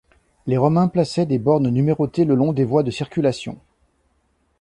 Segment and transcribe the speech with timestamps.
[0.47, 3.59] Les Romains plaçaient des bornes numérotées le long des voies de circulation.